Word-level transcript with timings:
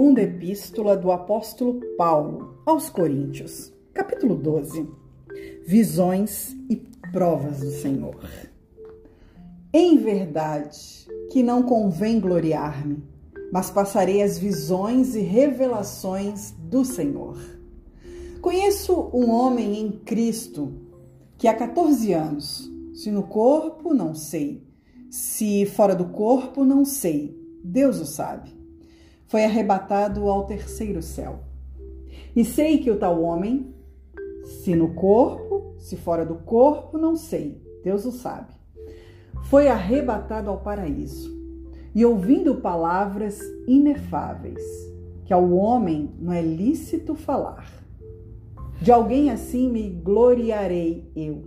Segunda 0.00 0.22
Epístola 0.22 0.96
do 0.96 1.12
Apóstolo 1.12 1.78
Paulo 1.98 2.62
aos 2.64 2.88
Coríntios, 2.88 3.70
capítulo 3.92 4.34
12. 4.34 4.88
Visões 5.66 6.56
e 6.70 6.76
provas 7.12 7.60
do 7.60 7.70
Senhor. 7.70 8.18
Em 9.74 9.98
verdade, 9.98 11.06
que 11.30 11.42
não 11.42 11.62
convém 11.62 12.18
gloriar-me, 12.18 13.04
mas 13.52 13.70
passarei 13.70 14.22
as 14.22 14.38
visões 14.38 15.14
e 15.14 15.20
revelações 15.20 16.52
do 16.52 16.82
Senhor. 16.82 17.36
Conheço 18.40 19.10
um 19.12 19.28
homem 19.28 19.82
em 19.82 19.92
Cristo 19.92 20.72
que 21.36 21.46
há 21.46 21.52
14 21.52 22.10
anos, 22.14 22.72
se 22.94 23.10
no 23.10 23.24
corpo, 23.24 23.92
não 23.92 24.14
sei, 24.14 24.66
se 25.10 25.66
fora 25.66 25.94
do 25.94 26.06
corpo, 26.06 26.64
não 26.64 26.86
sei, 26.86 27.38
Deus 27.62 28.00
o 28.00 28.06
sabe 28.06 28.59
foi 29.30 29.44
arrebatado 29.44 30.28
ao 30.28 30.44
terceiro 30.44 31.00
céu. 31.00 31.44
E 32.34 32.44
sei 32.44 32.78
que 32.78 32.90
o 32.90 32.98
tal 32.98 33.22
homem, 33.22 33.72
se 34.42 34.74
no 34.74 34.92
corpo, 34.92 35.76
se 35.78 35.96
fora 35.96 36.26
do 36.26 36.34
corpo, 36.34 36.98
não 36.98 37.14
sei, 37.14 37.62
Deus 37.84 38.04
o 38.04 38.10
sabe, 38.10 38.52
foi 39.44 39.68
arrebatado 39.68 40.50
ao 40.50 40.58
paraíso. 40.58 41.30
E 41.94 42.04
ouvindo 42.04 42.56
palavras 42.56 43.40
inefáveis, 43.68 44.64
que 45.24 45.32
ao 45.32 45.48
homem 45.52 46.10
não 46.18 46.32
é 46.32 46.42
lícito 46.42 47.14
falar. 47.14 47.84
De 48.82 48.90
alguém 48.90 49.30
assim 49.30 49.70
me 49.70 49.90
gloriarei 49.90 51.08
eu, 51.14 51.44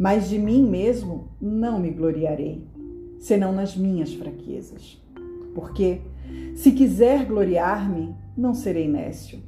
mas 0.00 0.28
de 0.28 0.36
mim 0.36 0.68
mesmo 0.68 1.28
não 1.40 1.78
me 1.78 1.92
gloriarei, 1.92 2.66
senão 3.20 3.52
nas 3.52 3.76
minhas 3.76 4.12
fraquezas. 4.12 5.03
Porque 5.54 6.00
se 6.54 6.72
quiser 6.72 7.24
gloriar-me, 7.24 8.14
não 8.36 8.54
serei 8.54 8.88
nécio, 8.88 9.40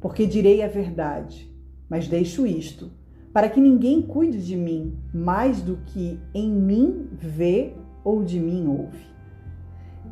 porque 0.00 0.26
direi 0.26 0.62
a 0.62 0.68
verdade, 0.68 1.50
mas 1.88 2.06
deixo 2.06 2.46
isto, 2.46 2.90
para 3.32 3.48
que 3.48 3.60
ninguém 3.60 4.02
cuide 4.02 4.44
de 4.44 4.56
mim 4.56 4.98
mais 5.12 5.60
do 5.60 5.76
que 5.86 6.18
em 6.34 6.50
mim 6.50 7.08
vê 7.12 7.74
ou 8.04 8.24
de 8.24 8.40
mim 8.40 8.66
ouve. 8.66 9.10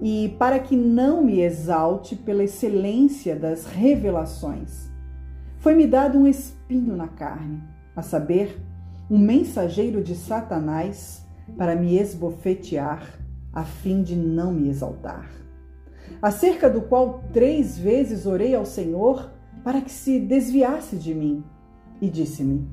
E 0.00 0.34
para 0.38 0.58
que 0.58 0.76
não 0.76 1.24
me 1.24 1.40
exalte 1.40 2.14
pela 2.14 2.44
excelência 2.44 3.34
das 3.34 3.66
revelações, 3.66 4.88
foi-me 5.58 5.86
dado 5.86 6.18
um 6.18 6.26
espinho 6.26 6.96
na 6.96 7.08
carne, 7.08 7.60
a 7.96 8.02
saber, 8.02 8.60
um 9.10 9.18
mensageiro 9.18 10.02
de 10.02 10.14
Satanás 10.14 11.26
para 11.56 11.74
me 11.74 11.98
esbofetear, 11.98 13.18
a 13.52 13.64
fim 13.64 14.02
de 14.02 14.14
não 14.14 14.52
me 14.52 14.68
exaltar 14.68 15.38
acerca 16.20 16.68
do 16.68 16.82
qual 16.82 17.22
três 17.32 17.78
vezes 17.78 18.26
orei 18.26 18.54
ao 18.54 18.64
Senhor 18.64 19.30
para 19.62 19.80
que 19.80 19.90
se 19.90 20.18
desviasse 20.18 20.96
de 20.96 21.14
mim. 21.14 21.44
E 22.00 22.08
disse-me: 22.08 22.68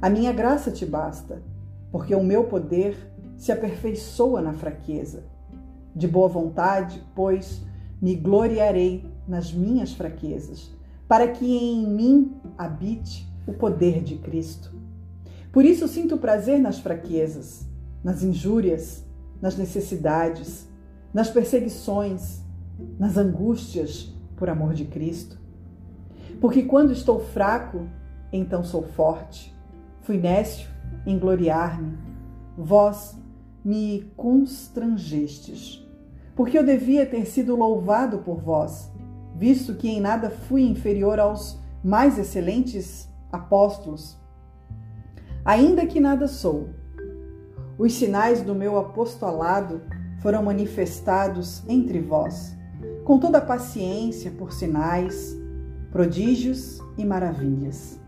A 0.00 0.08
minha 0.08 0.32
graça 0.32 0.70
te 0.70 0.86
basta, 0.86 1.42
porque 1.90 2.14
o 2.14 2.22
meu 2.22 2.44
poder 2.44 2.96
se 3.36 3.52
aperfeiçoa 3.52 4.40
na 4.40 4.52
fraqueza. 4.52 5.24
De 5.94 6.06
boa 6.06 6.28
vontade, 6.28 7.02
pois, 7.14 7.62
me 8.00 8.14
gloriarei 8.14 9.04
nas 9.26 9.52
minhas 9.52 9.92
fraquezas, 9.92 10.70
para 11.08 11.28
que 11.28 11.44
em 11.44 11.86
mim 11.86 12.36
habite 12.56 13.28
o 13.46 13.52
poder 13.52 14.02
de 14.02 14.16
Cristo. 14.16 14.72
Por 15.52 15.64
isso 15.64 15.88
sinto 15.88 16.16
prazer 16.16 16.60
nas 16.60 16.78
fraquezas, 16.78 17.66
nas 18.04 18.22
injúrias, 18.22 19.04
nas 19.40 19.56
necessidades, 19.56 20.68
nas 21.12 21.30
perseguições, 21.30 22.40
nas 22.98 23.16
angústias 23.16 24.14
por 24.36 24.48
amor 24.48 24.74
de 24.74 24.84
Cristo. 24.84 25.38
Porque 26.40 26.62
quando 26.62 26.92
estou 26.92 27.20
fraco, 27.20 27.88
então 28.32 28.64
sou 28.64 28.82
forte. 28.82 29.54
Fui 30.02 30.16
nécio 30.16 30.68
em 31.06 31.18
gloriar-me. 31.18 31.98
Vós 32.56 33.16
me 33.64 34.10
constrangestes. 34.16 35.86
Porque 36.34 36.58
eu 36.58 36.64
devia 36.64 37.04
ter 37.04 37.26
sido 37.26 37.54
louvado 37.54 38.18
por 38.18 38.40
vós, 38.40 38.90
visto 39.36 39.74
que 39.74 39.88
em 39.88 40.00
nada 40.00 40.30
fui 40.30 40.62
inferior 40.62 41.18
aos 41.18 41.60
mais 41.84 42.18
excelentes 42.18 43.08
apóstolos. 43.30 44.18
Ainda 45.44 45.86
que 45.86 46.00
nada 46.00 46.26
sou. 46.28 46.70
Os 47.80 47.94
sinais 47.94 48.42
do 48.42 48.54
meu 48.54 48.76
apostolado 48.76 49.80
foram 50.20 50.42
manifestados 50.42 51.62
entre 51.66 51.98
vós 51.98 52.54
com 53.04 53.18
toda 53.18 53.38
a 53.38 53.40
paciência 53.40 54.30
por 54.32 54.52
sinais, 54.52 55.34
prodígios 55.90 56.78
e 56.98 57.06
maravilhas. 57.06 57.98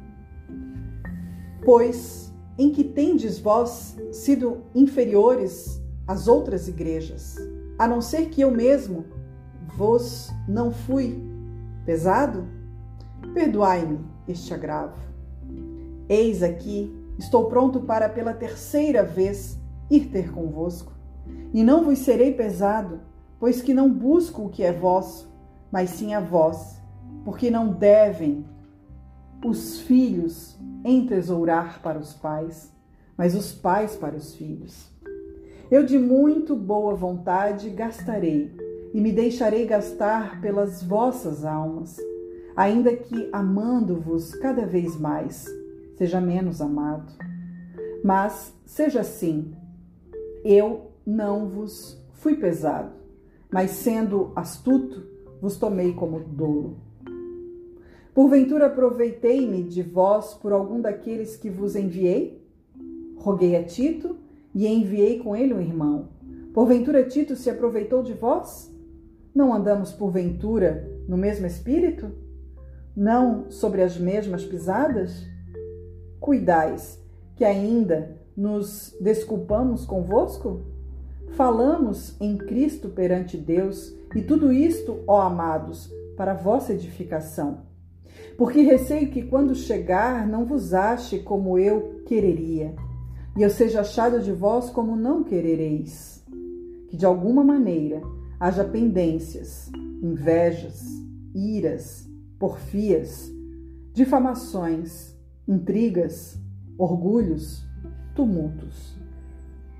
Pois 1.64 2.30
em 2.58 2.70
que 2.70 2.84
tendes 2.84 3.38
vós 3.38 3.96
sido 4.12 4.58
inferiores 4.74 5.82
às 6.06 6.28
outras 6.28 6.68
igrejas, 6.68 7.36
a 7.78 7.88
não 7.88 8.02
ser 8.02 8.26
que 8.26 8.42
eu 8.42 8.50
mesmo 8.50 9.06
vos 9.74 10.30
não 10.46 10.70
fui 10.70 11.18
pesado? 11.86 12.46
Perdoai-me 13.32 14.00
este 14.28 14.52
agravo. 14.52 15.00
Eis 16.10 16.42
aqui, 16.42 16.94
estou 17.18 17.46
pronto 17.46 17.80
para 17.80 18.06
pela 18.06 18.34
terceira 18.34 19.02
vez 19.02 19.61
ir 19.94 20.08
ter 20.08 20.32
convosco, 20.32 20.92
e 21.52 21.62
não 21.62 21.84
vos 21.84 21.98
serei 21.98 22.32
pesado 22.32 23.00
pois 23.42 23.60
que 23.60 23.74
não 23.74 23.92
busco 23.92 24.42
o 24.42 24.48
que 24.48 24.62
é 24.62 24.72
vosso, 24.72 25.28
mas 25.68 25.90
sim 25.90 26.14
a 26.14 26.20
vós, 26.20 26.80
porque 27.24 27.50
não 27.50 27.72
devem 27.72 28.46
os 29.44 29.80
filhos 29.80 30.56
entesourar 30.84 31.82
para 31.82 31.98
os 31.98 32.14
pais, 32.14 32.72
mas 33.18 33.34
os 33.34 33.52
pais 33.52 33.96
para 33.96 34.14
os 34.14 34.36
filhos. 34.36 34.88
Eu 35.68 35.84
de 35.84 35.98
muito 35.98 36.54
boa 36.54 36.94
vontade 36.94 37.68
gastarei 37.70 38.56
e 38.94 39.00
me 39.00 39.10
deixarei 39.10 39.66
gastar 39.66 40.40
pelas 40.40 40.80
vossas 40.80 41.44
almas, 41.44 41.96
ainda 42.54 42.94
que 42.94 43.28
amando-vos 43.32 44.36
cada 44.36 44.64
vez 44.64 44.96
mais, 45.00 45.46
seja 45.98 46.20
menos 46.20 46.60
amado. 46.60 47.12
Mas 48.04 48.54
seja 48.64 49.00
assim, 49.00 49.52
eu 50.44 50.92
não 51.06 51.48
vos 51.48 52.02
fui 52.12 52.36
pesado 52.36 53.02
mas 53.52 53.72
sendo 53.72 54.32
astuto, 54.34 55.06
vos 55.40 55.58
tomei 55.58 55.92
como 55.92 56.20
dolo. 56.20 56.78
Porventura 58.14 58.66
aproveitei-me 58.66 59.62
de 59.62 59.82
vós 59.82 60.32
por 60.32 60.52
algum 60.52 60.80
daqueles 60.80 61.36
que 61.36 61.50
vos 61.50 61.76
enviei? 61.76 62.42
Roguei 63.16 63.54
a 63.56 63.62
Tito 63.62 64.16
e 64.54 64.66
enviei 64.66 65.18
com 65.18 65.36
ele 65.36 65.52
um 65.52 65.60
irmão. 65.60 66.08
Porventura 66.54 67.04
Tito 67.04 67.36
se 67.36 67.50
aproveitou 67.50 68.02
de 68.02 68.14
vós? 68.14 68.72
Não 69.34 69.52
andamos 69.52 69.92
porventura 69.92 70.90
no 71.06 71.16
mesmo 71.16 71.46
espírito? 71.46 72.10
Não 72.96 73.50
sobre 73.50 73.82
as 73.82 73.98
mesmas 73.98 74.44
pisadas? 74.44 75.26
Cuidais 76.18 77.02
que 77.36 77.44
ainda 77.44 78.16
nos 78.36 78.96
desculpamos 79.00 79.84
convosco? 79.84 80.62
Falamos 81.30 82.14
em 82.20 82.36
Cristo 82.36 82.88
perante 82.90 83.36
Deus, 83.36 83.94
e 84.14 84.22
tudo 84.22 84.52
isto, 84.52 85.00
ó 85.06 85.22
amados, 85.22 85.90
para 86.16 86.34
vossa 86.34 86.72
edificação. 86.72 87.62
Porque 88.36 88.60
receio 88.62 89.10
que 89.10 89.22
quando 89.22 89.54
chegar 89.54 90.26
não 90.26 90.44
vos 90.44 90.74
ache 90.74 91.18
como 91.20 91.58
eu 91.58 92.02
quereria, 92.06 92.74
e 93.36 93.42
eu 93.42 93.48
seja 93.48 93.80
achado 93.80 94.20
de 94.20 94.32
vós 94.32 94.68
como 94.68 94.94
não 94.94 95.24
querereis. 95.24 96.22
Que 96.88 96.96
de 96.96 97.06
alguma 97.06 97.42
maneira 97.42 98.02
haja 98.38 98.64
pendências, 98.64 99.70
invejas, 100.02 100.84
iras, 101.34 102.06
porfias, 102.38 103.32
difamações, 103.94 105.16
intrigas, 105.48 106.38
orgulhos, 106.76 107.64
tumultos. 108.14 108.96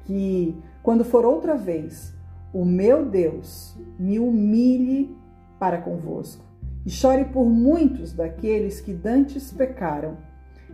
Que 0.05 0.57
quando 0.83 1.05
for 1.05 1.25
outra 1.25 1.57
vez, 1.57 2.15
o 2.53 2.65
meu 2.65 3.05
Deus 3.05 3.77
me 3.99 4.19
humilhe 4.19 5.17
para 5.59 5.81
convosco 5.81 6.45
e 6.85 6.91
chore 6.91 7.27
por 7.27 7.47
muitos 7.47 8.13
daqueles 8.13 8.81
que 8.81 8.93
dantes 8.93 9.53
pecaram 9.53 10.17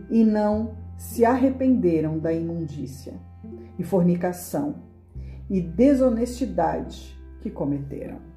e 0.09 0.23
não 0.23 0.75
se 0.97 1.23
arrependeram 1.23 2.17
da 2.17 2.33
imundícia 2.33 3.13
e 3.77 3.83
fornicação 3.83 4.75
e 5.49 5.61
desonestidade 5.61 7.17
que 7.41 7.49
cometeram. 7.49 8.28